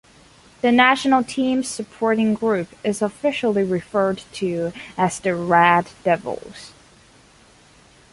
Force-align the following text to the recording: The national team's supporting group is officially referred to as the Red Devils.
The 0.63 0.71
national 0.71 1.23
team's 1.23 1.67
supporting 1.67 2.33
group 2.33 2.69
is 2.83 3.03
officially 3.03 3.63
referred 3.63 4.23
to 4.33 4.73
as 4.97 5.19
the 5.19 5.35
Red 5.35 5.91
Devils. 6.03 6.71